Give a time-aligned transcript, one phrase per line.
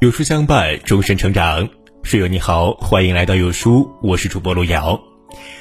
[0.00, 1.68] 有书相伴，终身成长。
[2.04, 4.96] 室友你好，欢迎来到有书，我是主播路遥。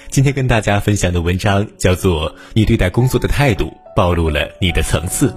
[0.10, 5.31] 今天跟大家分享的文章叫做《你对待工作的态度暴露了你的层次》，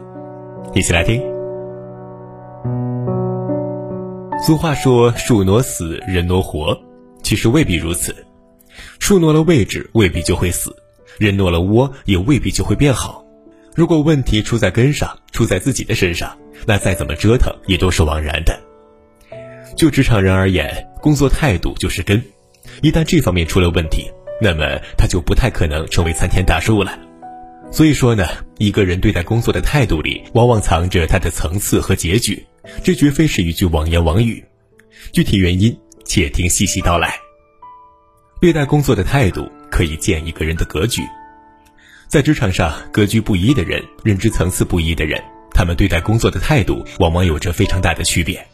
[0.75, 1.18] 一起来听。
[4.46, 6.79] 俗话说“树挪死，人挪活”，
[7.25, 8.14] 其实未必如此。
[8.98, 10.71] 树挪了位置，未必就会死；
[11.19, 13.25] 人挪了窝，也未必就会变好。
[13.75, 16.37] 如果问题出在根上，出在自己的身上，
[16.67, 18.60] 那再怎么折腾也都是枉然的。
[19.77, 22.23] 就职场人而言，工作态度就是根，
[22.83, 24.10] 一旦这方面出了问题，
[24.41, 26.98] 那么他就不太可能成为参天大树了。
[27.73, 28.27] 所以说呢，
[28.59, 32.45] 一个人对待工作的态度里，往往藏着他的层次和结局，
[32.83, 34.45] 这绝非是一句妄言妄语。
[35.12, 37.15] 具体原因，且听细细道来。
[38.41, 41.02] 对待工作的态度可以见一个人的格局。
[42.09, 48.45] 在职场上，格局不一的人，认知层次不一的人，他们对待工作的态度往往有着非常大的区别。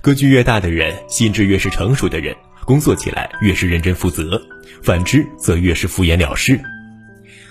[0.00, 4.40] 格局越大的人，心智越是成熟的人，工作起来越是认真负责；
[4.82, 6.58] 反之，则越是敷衍了事。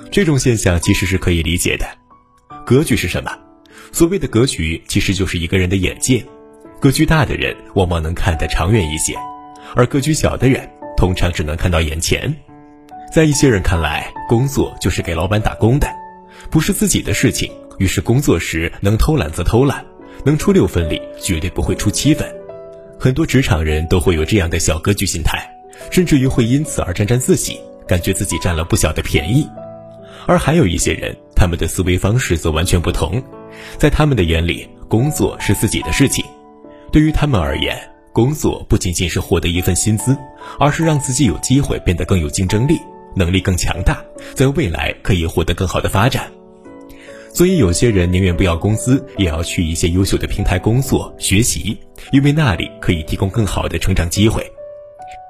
[0.10, 1.86] 这种现象其实是可以理解的。
[2.66, 3.38] 格局是什么？
[3.92, 6.24] 所谓的格局，其实就是一个人的眼界。
[6.80, 9.14] 格局大的人，往往能看得长远一些；
[9.76, 12.34] 而格局小的人，通常只能看到眼前。
[13.14, 15.88] 在一些人看来，工作就是给老板打工的，
[16.50, 17.52] 不是自己的事情。
[17.78, 19.86] 于是工作时能偷懒则偷懒，
[20.24, 22.28] 能出六分力，绝对不会出七分。
[23.00, 25.50] 很多职场人都会有这样的小格局心态，
[25.92, 29.48] 甚至于会因此而沾沾自喜，感觉自己占了不小的便宜。
[30.26, 33.22] 而还有一些人，他们的思维方式则完全不同，
[33.78, 36.26] 在他们的眼里，工作是自己的事情。
[36.92, 37.78] 对于他们而言，
[38.12, 40.18] 工作不仅仅是获得一份薪资，
[40.60, 42.80] 而是让自己有机会变得更有竞争力。
[43.16, 44.00] 能力更强大，
[44.36, 46.32] 在未来可以获得更好的发展。
[47.38, 51.78] 所以，有些人宁愿不要工资，也要去一些优秀的平台工作学习，
[52.12, 54.44] 因为那里可以提供更好的成长机会。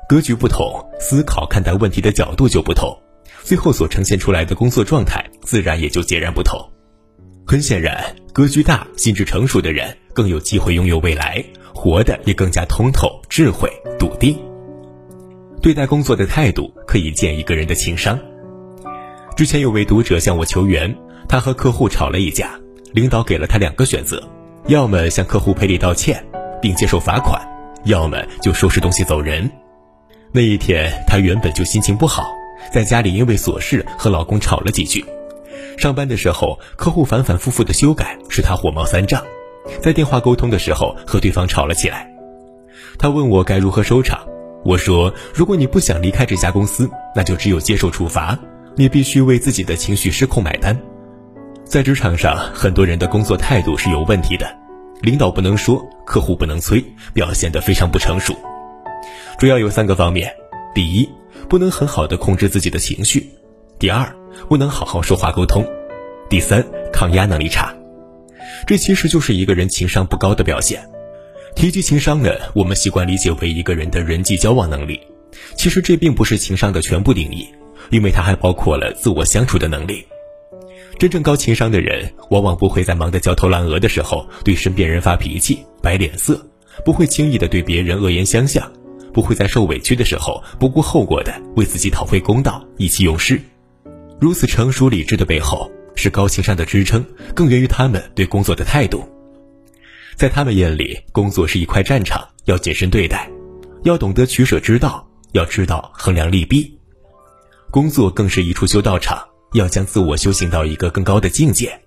[0.08, 2.97] 格局不同，思考看待问题的角度就不同，
[3.44, 6.57] 最后所呈现出来的工作状态自然也就截然不同。
[7.45, 11.44] 很显然，格局大、心智成熟的人更有机会拥有未来，
[11.75, 13.69] 活得也更加通透、智慧、
[14.00, 14.39] 笃定。
[15.62, 18.18] 对待工作的态度可以见一个人的情商。
[19.35, 22.57] 之前有位读者向我求援，他和客户吵了一架，
[22.93, 24.23] 领导给了他两个选择：
[24.67, 26.23] 要么向客户赔礼道歉，
[26.61, 27.39] 并接受罚款；
[27.83, 29.49] 要么就收拾东西走人。
[30.31, 32.31] 那一天，他原本就心情不好，
[32.73, 35.03] 在家里因为琐事和老公吵了几句。
[35.77, 39.23] 上班的时候，客户反反复复的修改，使他火冒三丈。
[39.81, 42.09] 在电话沟通的时候，和对方吵了起来。
[42.97, 44.19] 他问我该如何收场。
[44.63, 48.38] 我说：“如果你不想离开这家公司，那就只有接受处罚。
[48.75, 50.77] 你必须为自己的情绪失控买单。”
[51.67, 54.50] 在职场上，很多人的工作态度是有问题的，
[55.01, 56.81] 领导不能说，客户不能催，
[57.13, 58.33] 表现得非常不成熟。
[59.38, 60.33] 主要有三个方面：
[60.73, 61.09] 第一，
[61.50, 63.19] 不能很好的控制自己的情绪；
[63.77, 64.09] 第二，
[64.47, 65.61] 不能好好说话沟通；
[66.29, 67.75] 第三，抗压能力差。
[68.66, 70.81] 这其实就是一个人情商不高的表现。
[71.53, 75.01] 提及情商呢，我们习惯理解为一个人的人际交往能力，
[75.57, 77.45] 其实这并不是情商的全部定义，
[77.89, 80.06] 因为它还包括了自我相处的能力。
[80.97, 86.44] 真正高情商的人，往往不会在忙得焦头烂额的时候对身边人发脾气、摆脸色，
[86.84, 88.72] 不会轻易的对别人恶言相向，
[89.13, 93.40] 不会在受委屈的时候不顾后果的为自己讨回公道、意气用事。
[94.19, 97.06] 如此成熟理智的背后，是高情商的支撑，
[97.36, 99.07] 更源于他们对工作的态度。
[100.16, 103.30] 在他们眼里，工作是一块战场，要谨慎对待，
[103.84, 106.75] 要懂得取舍之道，要知道衡量利弊。
[107.69, 111.80] 工作更是一处修道场，要将自我修行到一个更高的境界。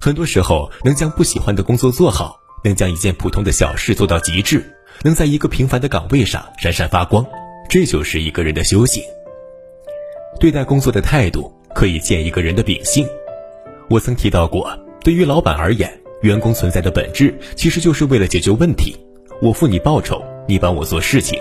[0.00, 4.64] 很多时候，能将不喜欢的工作做好，能将一件普通的小事做到极致，
[5.02, 7.24] 能在一个平凡的岗位上闪闪发光，
[7.68, 9.02] 这就是一个人的修行。
[10.38, 13.06] 对待工作的态度，可以见一个人的秉性。
[13.88, 15.90] 我曾提到过，对于老板而言。
[16.22, 18.96] 员工存在的本质其实就是为了解决问题，
[19.42, 21.38] 我付你报酬，你帮我做事情。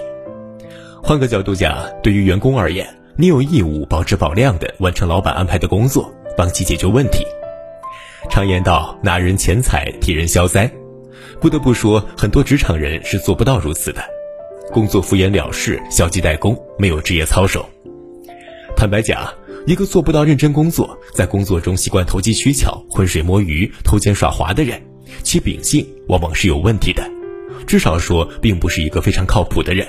[1.02, 2.86] 换个角度讲，对于员工而言，
[3.16, 7.26] 你有义务保质保量的完成老板安排的工作，帮其解决问题。
[8.30, 10.70] 常言道，拿人钱财替人消灾。
[11.40, 14.04] 不得不说，很多职场人是做不到如此的，
[14.72, 17.66] 工作敷衍了事，消极怠工，没有职业操守。
[18.76, 19.32] 坦白讲。
[19.66, 24.82] 一个做不到认真工作，在工作中习惯投机取巧、浑水摸鱼、偷奸耍滑的人，
[25.24, 27.10] 其秉性往往是有问题的，
[27.66, 29.88] 至少说并不是一个非常靠谱的人。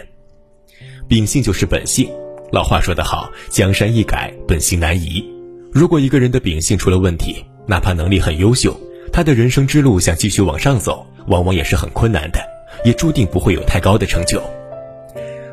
[1.08, 2.08] 秉性就是本性，
[2.54, 5.28] 老话说得好，江山易改，本性难移。
[5.72, 8.80] 如果一个人的秉性出了问题，哪怕能力很优秀，
[9.12, 12.38] 他的人生之路想继续往上走，往往也是很困难的，
[12.84, 14.40] 也注定不会有太高的成就。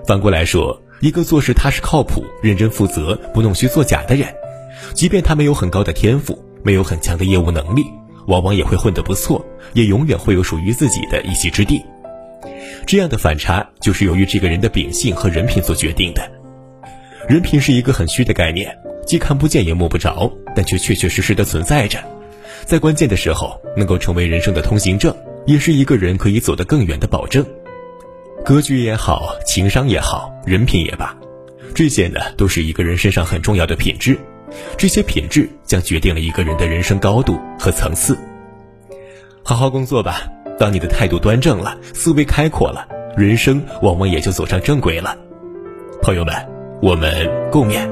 [0.06, 4.28] 反过来说，一个做事踏实靠谱、认真负责、不弄虚作假的人，
[4.94, 7.84] 即便他没有很高的天赋，没有很强的业务能力，
[8.28, 9.44] 往往也会混得不错，
[9.74, 11.82] 也永远会有属于自己的一席之地。
[12.86, 16.32] 这样的反差，就是由于这个人的秉性和人品所决定的。
[17.32, 21.98] 人品是一个很虚的概念，既看不见也摸不着，但却确确实实的存在着。
[22.66, 27.46] 在关键的时候，能够成为人生的通行证，也是一个人可以走得更远的保证。
[28.44, 31.18] 格局也好，情商也好，人品也罢，
[31.74, 34.20] 这些呢，都是一个人身上很重要的品质。
[34.76, 38.18] 这些品质将决定了一个人的人生高度和层次。
[39.42, 40.30] 好好工作吧，
[40.60, 42.86] 当你的态度端正了，思维开阔了，
[43.16, 45.18] 人生往往也就走上正轨了。
[46.02, 46.36] 朋友们，
[46.84, 47.12] 我们
[47.52, 47.88] 共勉。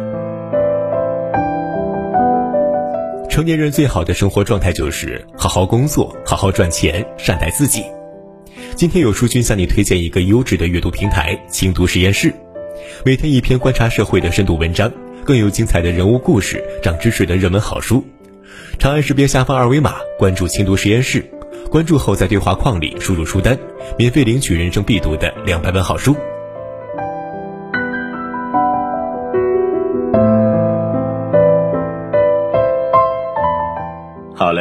[3.29, 7.83] 成年人最好的生活状态就是好好工作，好好赚钱，善待自己。
[8.73, 12.33] 今天有书君向你推荐一个优质的阅读平台——轻读实验室，
[13.05, 14.91] 每天一篇观察社会的深度文章，
[15.23, 18.03] 更有精彩的人物故事、长知识的热门好书。
[18.79, 21.23] 长按识别下方二维码关注轻读实验室，
[21.69, 23.55] 关注后在对话框里输入书单，
[23.99, 26.15] 免费领取人生必读的两百本好书。